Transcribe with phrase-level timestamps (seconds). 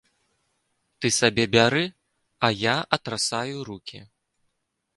[1.03, 1.83] Ты сабе бяры,
[2.47, 3.99] а я атрасаю рукі.